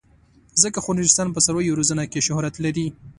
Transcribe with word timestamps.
ځکه 0.61 0.79
خو 0.83 0.89
نورستان 0.97 1.27
په 1.31 1.39
څارویو 1.45 1.77
روزنه 1.79 2.03
کې 2.11 2.25
شهرت 2.27 2.55
لري. 2.65 2.87